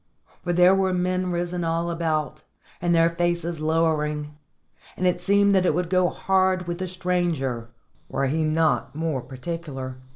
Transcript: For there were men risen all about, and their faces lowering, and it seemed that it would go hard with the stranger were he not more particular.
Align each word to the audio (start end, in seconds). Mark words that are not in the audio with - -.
For 0.41 0.51
there 0.51 0.73
were 0.73 0.95
men 0.95 1.29
risen 1.31 1.63
all 1.63 1.91
about, 1.91 2.43
and 2.81 2.95
their 2.95 3.07
faces 3.11 3.59
lowering, 3.59 4.35
and 4.97 5.05
it 5.05 5.21
seemed 5.21 5.53
that 5.53 5.63
it 5.67 5.75
would 5.75 5.91
go 5.91 6.09
hard 6.09 6.65
with 6.65 6.79
the 6.79 6.87
stranger 6.87 7.69
were 8.09 8.25
he 8.25 8.43
not 8.43 8.95
more 8.95 9.21
particular. 9.21 9.97